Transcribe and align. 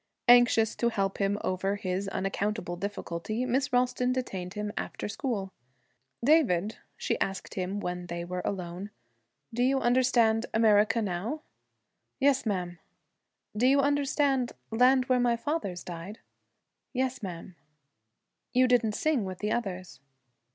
Anxious 0.27 0.75
to 0.77 0.89
help 0.89 1.19
him 1.19 1.37
over 1.43 1.75
his 1.75 2.07
unaccountable 2.07 2.75
difficulty, 2.75 3.45
Miss 3.45 3.71
Ralston 3.71 4.11
detained 4.11 4.55
him 4.55 4.73
after 4.75 5.07
school. 5.07 5.53
'David,' 6.25 6.77
she 6.97 7.19
asked 7.19 7.53
him, 7.53 7.79
when 7.79 8.07
they 8.07 8.25
were 8.25 8.41
alone, 8.43 8.89
'do 9.53 9.61
you 9.61 9.79
understand 9.79 10.47
"America" 10.55 11.03
now?' 11.03 11.43
'Yes, 12.19 12.47
ma'am.' 12.47 12.79
'Do 13.55 13.67
you 13.67 13.79
understand 13.79 14.53
"Land 14.71 15.05
where 15.05 15.19
my 15.19 15.37
fathers 15.37 15.83
died"?' 15.83 16.17
'Yes, 16.93 17.21
ma'am.' 17.21 17.55
'You 18.53 18.67
didn't 18.67 18.93
sing 18.95 19.23
with 19.23 19.37
the 19.37 19.51
others.' 19.51 19.99